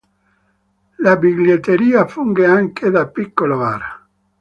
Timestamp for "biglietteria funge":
1.15-2.47